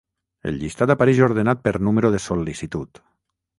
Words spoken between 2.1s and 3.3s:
de sol·licitud.